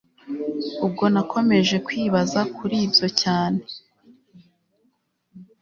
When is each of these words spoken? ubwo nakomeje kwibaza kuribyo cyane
ubwo 0.85 1.03
nakomeje 1.13 1.75
kwibaza 1.87 2.39
kuribyo 2.55 3.07
cyane 3.21 3.61